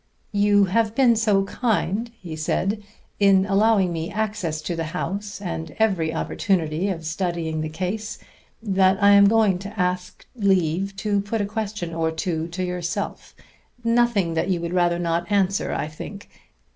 [0.31, 2.81] "You have been so kind," he said,
[3.19, 8.17] "in allowing me access to the house and every opportunity of studying the case,
[8.63, 13.35] that I am going to ask leave to put a question or two to yourself
[13.83, 16.27] nothing that you would rather not answer, I think.